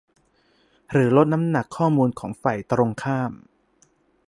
[0.91, 3.31] หรือลดน้ำหนักข้อมูลของฝ่ายตรงข้าม